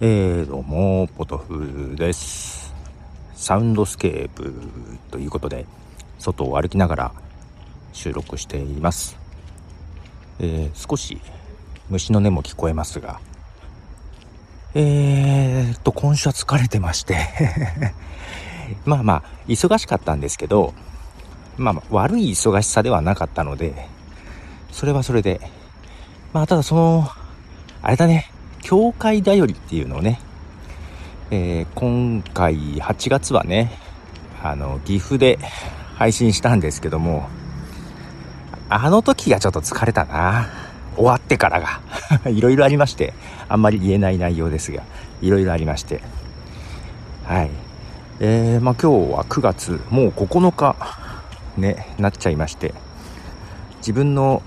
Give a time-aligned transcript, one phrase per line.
[0.00, 2.74] えー、どうも、ポトフです。
[3.36, 4.52] サウンドスケープ
[5.12, 5.66] ということで、
[6.18, 7.12] 外を歩きながら
[7.92, 9.16] 収録しています。
[10.40, 11.20] えー、少し
[11.90, 13.20] 虫の音も聞こえますが、
[14.74, 17.16] えーと、今週は疲れてまして
[18.84, 20.74] まあまあ、忙しかったんですけど、
[21.56, 23.88] まあ、悪い忙しさではなかったので、
[24.72, 25.40] それはそれで、
[26.32, 27.08] まあ、ただその、
[27.80, 28.33] あれだね、
[28.64, 30.18] 教会だよりっていうのをね、
[31.30, 33.70] えー、今回8月はね、
[34.42, 35.38] あの、岐阜で
[35.96, 37.28] 配信したんですけども、
[38.70, 40.48] あの時がちょっと疲れたな。
[40.96, 41.80] 終わってからが。
[42.30, 43.12] いろいろありまして、
[43.50, 44.82] あんまり言えない内容ですが、
[45.20, 46.00] いろいろありまして。
[47.24, 47.50] はい。
[48.20, 50.74] えー、まあ今日は9月、もう9日、
[51.58, 52.72] ね、なっちゃいまして、
[53.78, 54.42] 自分の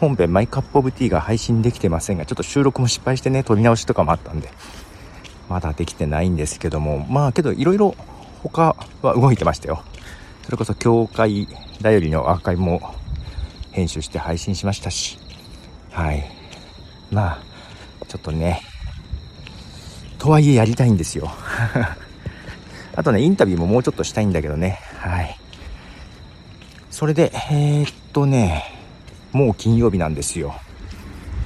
[0.00, 4.50] 本編マイカップオブティーが配信できてませんが、ちょっと収録も失敗してね、撮り直しとかもあったんで、
[5.50, 7.94] まだできてないんですけども、まあけどいろいろ
[8.42, 9.84] 他は動いてましたよ。
[10.44, 11.46] それこそ教会
[11.82, 12.94] だよりのアーカイブも
[13.72, 15.18] 編集して配信しましたし、
[15.92, 16.24] はい。
[17.10, 18.62] まあ、ちょっとね、
[20.18, 21.30] とはいえやりたいんですよ。
[22.96, 24.80] あとね、インタビューももうちょっとしたいんだけどね。
[24.96, 25.38] はい。
[26.90, 28.64] それで、えー、っとね、
[29.32, 30.54] もう金曜日なんですよ。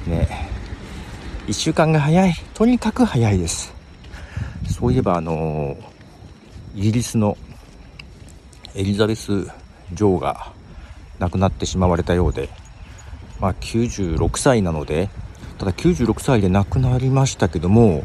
[0.07, 0.49] ね。
[1.47, 2.35] 1週間が早い。
[2.55, 3.75] とにかく早いです。
[4.71, 5.77] そういえば、あの
[6.75, 7.37] イギリスの
[8.75, 9.47] エリザベス
[9.93, 10.53] 女王が
[11.19, 12.49] 亡くなってしまわれたようで、
[13.41, 15.11] まあ、96歳なので、
[15.59, 18.05] ただ96歳で亡くなりましたけども、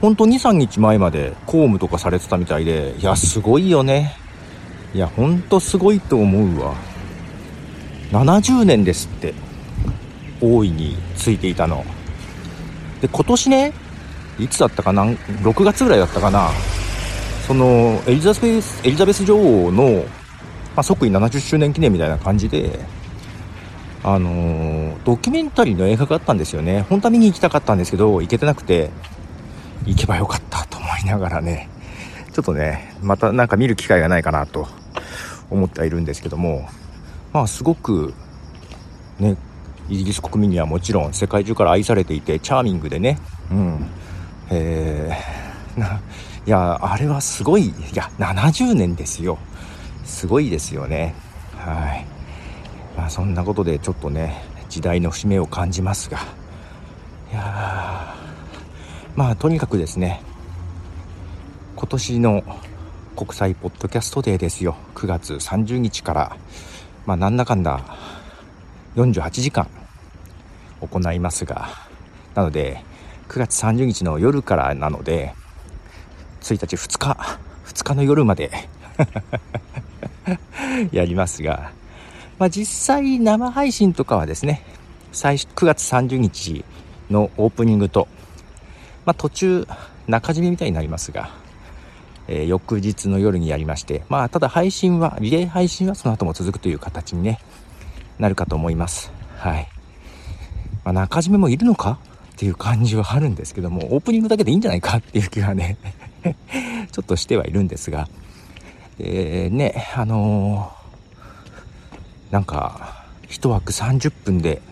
[0.00, 4.16] 本当2、3日前まで公務とかされてたみたいで、いや、すごいよね。
[4.94, 6.74] いや、ほんとすごいと思うわ。
[8.14, 9.34] 70年ですって。
[10.40, 11.84] 大いについていたの。
[13.00, 13.72] で、今年ね、
[14.38, 16.50] いつだったかな、6月ぐらいだったかな、
[17.46, 20.04] その、エリザベス、エリザベス女王の、
[20.76, 22.78] まあ、即位70周年記念みたいな感じで、
[24.02, 26.84] あの、ドキュメンタリーの映画があったんですよね。
[26.88, 28.90] 本当は見に行きたかったんですけど、行けてなくて、
[29.86, 31.68] 行けばよかったと思いながらね、
[32.32, 34.68] ちょっとね、またなんか見る機会がないかなと
[35.50, 36.68] 思ってはいるんですけども、
[37.34, 38.14] まあすごく、
[39.18, 39.36] ね、
[39.88, 43.18] イギリス国民にはもちろん世界中から愛されていて、チャーミングでね、
[43.50, 43.86] うん、
[44.52, 49.36] えー、いや、あれはすごい、いや、70年ですよ。
[50.04, 51.12] すごいですよね。
[51.56, 52.06] はい。
[52.96, 56.18] まあそんなことでちょっとね、時代の節目を感じますが、
[57.32, 58.14] いや
[59.16, 60.22] まあとにかくですね。
[61.74, 62.44] 今年の
[63.16, 64.76] 国際ポッドキャストデーですよ。
[64.94, 66.36] 9月30日から。
[67.06, 67.80] まあなんだかんだ
[68.96, 69.68] 48時間
[70.80, 71.68] 行いますが
[72.34, 72.82] なので
[73.28, 75.34] 9月30日の夜からなので
[76.40, 78.50] 1日2日2日の夜まで
[80.92, 81.72] やりますが、
[82.38, 84.62] まあ、実際生配信とかはですね
[85.12, 86.64] 最初9月30日
[87.10, 88.08] のオープニングと
[89.04, 89.66] まあ、途中
[90.08, 91.30] 中締めみたいになりますが、
[92.28, 97.38] え、翌日の夜にやりまして、まあ、ただ配信は、リレー配信はその後も続くという形にね、
[98.18, 99.12] なるかと思います。
[99.36, 99.68] はい。
[100.84, 101.98] まあ、中締めもいるのか？
[102.34, 105.76] っていう感じはあるんですけども、オープニングだけでいいんじゃないかっていう気がね
[106.90, 108.08] ちょっとしてはいるんですが、
[108.98, 114.62] えー、ね、あのー、なんか、一枠30分で、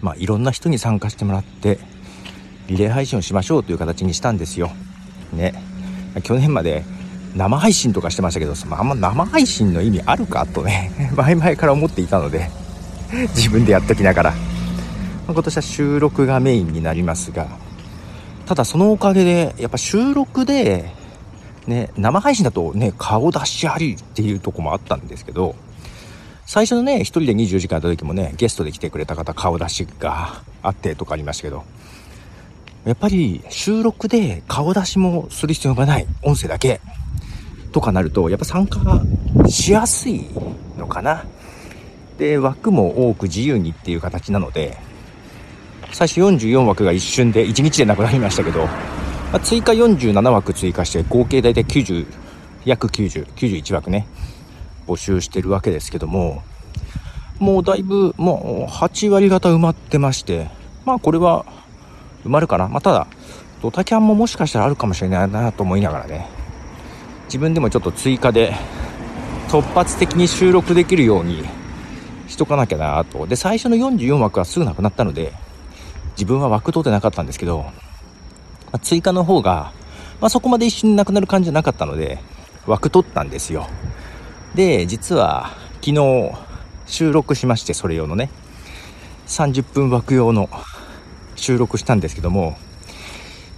[0.00, 1.78] まあ、いろんな人に参加してもらって、
[2.68, 4.70] リレー配信をしましょうという形にしたんですよ。
[5.32, 5.54] ね。
[6.22, 6.84] 去年まで
[7.36, 12.50] 生配信とかしてましたけど、あんま生配信の意味あるかとね、 前々から思っていたので、
[13.34, 14.34] 自分でやっときながら。
[15.26, 17.46] 今年は収録がメインになりますが、
[18.46, 20.90] ただそのおかげで、やっぱ収録で、
[21.66, 25.54] ね、生配信だとね、顔出しありっていうとこもあったんですけど、
[26.46, 31.64] 最初のね、一人で24時間やった時もね、ゲストで来てくれた方顔出しがあってとかありましたけど、
[32.88, 36.06] やっぱり収録で顔出しもする必要がない。
[36.22, 36.80] 音声だけ。
[37.70, 39.02] とかなると、やっぱ参加が
[39.46, 40.24] しやすい
[40.78, 41.26] のかな。
[42.16, 44.78] で、枠も多く自由にっていう形なので、
[45.92, 48.70] 最初44枠が一瞬で1日でなくなりましたけど、ま
[49.34, 52.06] あ、追加47枠追加して合計大体90、
[52.64, 54.08] 約90、91枠ね、
[54.86, 56.42] 募集してるわけですけども、
[57.38, 60.48] もうだいぶ、もう8割方埋まってまして、
[60.86, 61.44] まあこれは
[62.24, 62.68] 埋まるかな？
[62.68, 63.06] まあ、ただ、
[63.62, 66.28] ドタキャンももしかしたらあるかもしれないなと思いながらね、
[67.24, 68.54] 自分でもちょっと追加で
[69.48, 71.44] 突発的に収録できるように
[72.28, 73.26] しとかなきゃなと。
[73.26, 75.32] で、最初の44枠はすぐなくなったので、
[76.12, 77.72] 自分は枠取ってなかったんですけど、ま
[78.72, 79.72] あ、追加の方が、
[80.20, 82.18] まあ、そこまで一瞬なくなる感じじゃなかったので、
[82.66, 83.66] 枠取ったんですよ。
[84.54, 85.50] で、実は、
[85.80, 86.32] 昨日、
[86.86, 88.30] 収録しまして、それ用のね、
[89.26, 90.50] 30分枠用の
[91.38, 92.56] 収録したんですけども、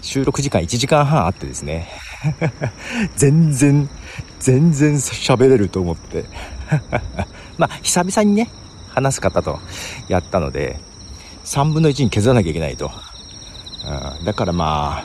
[0.02, 1.88] 収録時間1時間半あってですね、
[3.16, 3.88] 全然、
[4.38, 6.24] 全然喋れると思って
[7.58, 8.48] まあ、久々にね、
[8.88, 9.58] 話す方と
[10.08, 10.78] やったので、
[11.44, 12.90] 3分の1に削らなきゃいけないと。
[14.18, 15.02] うん、だからま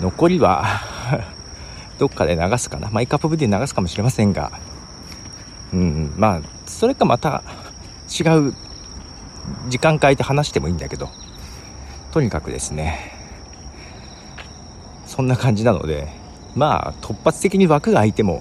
[0.00, 0.64] 残りは
[1.98, 2.90] どっかで流すかな。
[2.90, 4.52] マイカップブで流すかもしれませんが、
[5.72, 7.42] うん、まあ、それかまた
[8.08, 8.54] 違う
[9.68, 11.08] 時間変えて話してもいいんだけど、
[12.16, 13.12] とにかくですね、
[15.04, 16.08] そんな感じなので、
[16.54, 18.40] まあ、突発的に枠が空いても、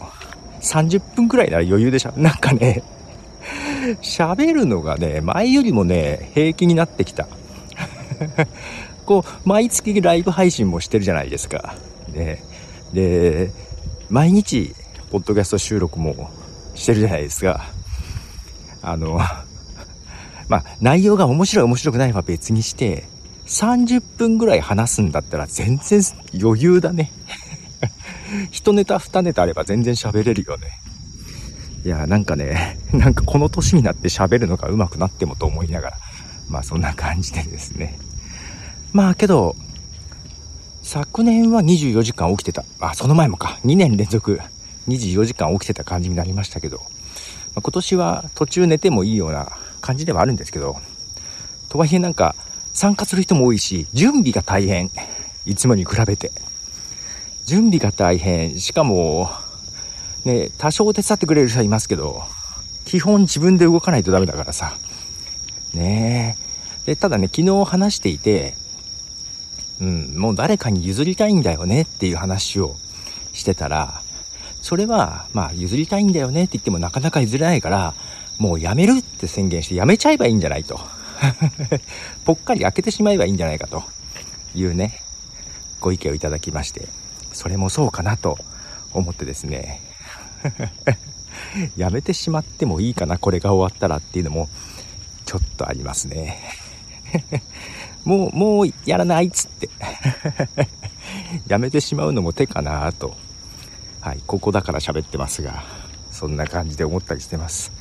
[0.62, 2.14] 30分くらいなら余裕でしょ。
[2.16, 2.84] なんかね、
[4.02, 7.28] 喋るのがね、前よりもね、平気になってきた。
[9.06, 11.76] こう、毎月ライブ配信もしてるじゃないですか。
[12.14, 12.42] ね、
[12.94, 13.52] で、
[14.10, 14.74] 毎日、
[15.12, 16.30] ポッドキャスト収録も
[16.76, 17.66] してるじゃないですか。
[18.82, 19.20] あの、
[20.48, 23.14] まあ、内容が面白い面白くないは別にして、
[23.46, 26.02] 30分ぐらい話すんだったら全然
[26.40, 27.12] 余裕だね。
[28.52, 30.80] 一ネタ二ネタあれば全然喋れるよね。
[31.86, 35.98] いや、なんかね、 なんかこの年になって喋るのが上手くなってもと思いながら、
[36.50, 38.00] まあそんな感じでですね。
[38.92, 39.56] まあけど、
[40.82, 42.64] 昨年は24時間起きてた。
[42.80, 43.60] あ、その前もか。
[43.66, 44.40] 2年連続
[44.88, 46.84] 24時間起きてた感じになりましたけど、ま
[47.58, 49.52] あ、今年は途中寝てもいいような
[49.82, 50.78] 感じではあるんですけど、
[51.70, 52.36] とはいえなんか
[52.76, 54.92] 参加する人も多いし、準備が大変。
[55.46, 56.34] いつもに比べて。
[57.46, 58.60] 準備が大変。
[58.60, 59.30] しかも、
[60.26, 62.24] ね、多少手伝ってくれる人はいますけど、
[62.84, 64.76] 基本自分で動かないとダメだからさ。
[65.74, 66.36] ね
[66.86, 66.92] え。
[66.92, 68.56] で、ただね、昨日話していて、
[69.80, 72.76] うん、もう誰かに譲りたいんだよねっていう話を
[73.32, 74.02] してたら、
[74.62, 77.94] それは、まあ、譲りたいんだよねって言ってもなかなか譲れないから、
[78.38, 80.78] もうやめるって宣言してやめちゃえばいいんじゃないと。
[82.26, 83.84] ぽっかり開けてしまえばいいんじゃないかと
[84.54, 85.02] いうね、
[85.80, 86.88] ご意見をいただきまして、
[87.34, 88.38] それもそうかなと
[88.94, 89.82] 思ってですね、
[91.76, 94.50] やめてしまってもいいかな、これが終わったらっていうのも、
[95.26, 96.42] ちょっとありますね。
[98.06, 99.70] もう、もうやらないっつって。
[101.48, 103.16] やめてしまうのも手かなと。
[104.02, 105.64] はい、ここだから喋ってますが、
[106.12, 107.72] そんな感じで思ったりしてます。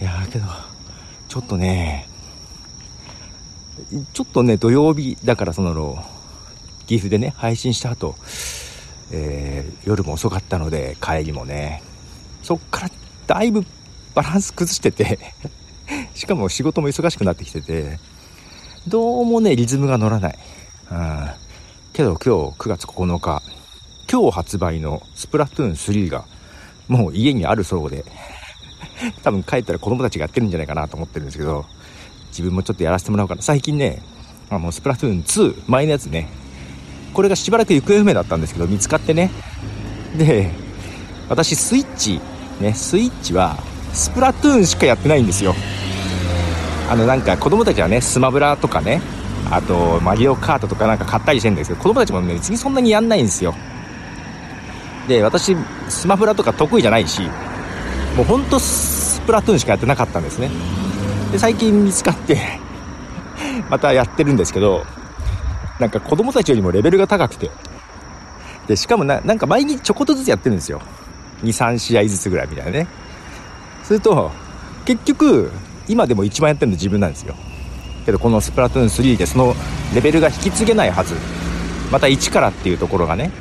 [0.00, 0.46] いやーけど、
[1.28, 2.08] ちょっとね、
[4.12, 6.04] ちょっとね、土曜日、だからその、
[6.86, 8.16] 岐阜でね、配信した後、
[9.12, 11.82] えー、夜も遅かったので帰りもね
[12.42, 12.90] そっから
[13.26, 13.64] だいぶ
[14.14, 15.18] バランス崩してて
[16.14, 17.98] しかも仕事も忙しくなってきてて
[18.88, 20.38] どうもねリズムが乗らない、
[20.90, 21.30] うん、
[21.92, 23.42] けど今日9月9日
[24.10, 26.24] 今日発売のスプラトゥーン3が
[26.88, 28.04] もう家にあるそうで
[29.22, 31.66] 多分帰ったら子供たちがやってるんじゃないかなと思ってるんですけど
[32.32, 33.42] 自分もちょっとやらせてもらおうかな。
[33.42, 34.02] 最近ね
[34.50, 36.28] あのスプラトゥーン2前のやつね。
[37.12, 39.30] これがしばらく行方不明だったんですけど見つかってね。
[40.16, 40.50] で
[41.28, 42.20] 私スイッチ
[42.60, 43.58] ねスイッチは
[43.92, 45.54] スプラトゥーンしかやってないんですよ。
[46.90, 49.00] あのなんか子供たちはねスマブラとかね
[49.50, 53.54] あとマリオカートとかなんか買ったりしてるんですけど子供たちもね別にそんなにやんないんですよ。
[55.08, 55.56] で私
[55.88, 57.22] スマブラとか得意じゃないし
[58.16, 60.50] もうほんとスプラトゥーンしかやってなかったんですね。
[61.32, 62.38] で最近見つかって
[63.68, 64.84] またやってるんですけど
[65.82, 67.50] なんか子供たちよりもレベルが高くて。
[68.68, 70.80] で、しかもな、なんか毎日ちょこっとずつやってるんですよ。
[71.42, 72.86] 2、3試合ずつぐらいみたいなね。
[73.82, 74.30] すると、
[74.84, 75.50] 結局、
[75.88, 77.34] 今でも一番やってるの自分なんですよ。
[78.06, 79.54] けどこのスプラトゥーン3でその
[79.94, 81.14] レベルが引き継げないはず。
[81.90, 83.32] また1からっていうところがね、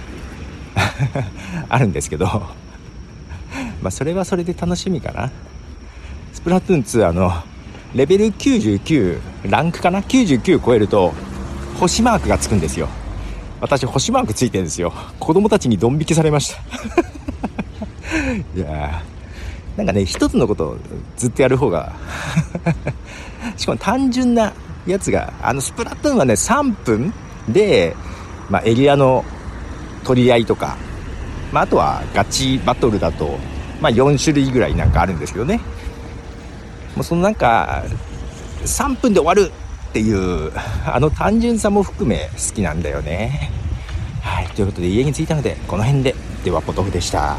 [1.69, 5.29] あるんですけど、まあそれはそれで楽しみかな。
[6.33, 7.31] スプラトゥーン2あの、
[7.93, 9.19] レベル99、
[9.49, 11.13] ランクかな ?99 超えると、
[11.77, 12.87] 星マークがつくんですよ。
[13.59, 14.93] 私星マークついてるんですよ。
[15.19, 16.61] 子供たちにドン引きされました。
[18.55, 20.77] いやーなんかね一つのことを
[21.17, 21.93] ずっとやる方が
[23.55, 24.53] しかも単純な
[24.85, 27.13] やつがあのスプラトゥーンはね3分
[27.47, 27.95] で、
[28.49, 29.23] まあ、エリアの
[30.03, 30.77] 取り合いとか、
[31.51, 33.37] まあ、あとはガチバトルだと、
[33.79, 35.59] まあ、4種類ぐらいなんかあるんですけどね。
[36.95, 37.83] もうそのなんか
[38.65, 39.51] 3分で終わる
[39.89, 40.51] っていう
[40.85, 43.51] あの単純さも含め好きなんだよね。
[44.21, 44.47] はい。
[44.47, 47.37] ということで家に着いたのでこの辺でではポトフでした。